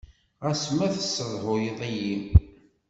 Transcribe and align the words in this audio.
Ɣas 0.45 0.63
ma 0.75 0.87
tessedhuyeḍ-iyi. 0.95 2.17